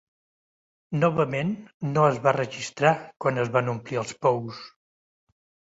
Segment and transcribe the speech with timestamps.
[1.03, 1.51] Novament,
[1.91, 2.95] no es va registrar
[3.27, 4.67] quan es van omplir els pous.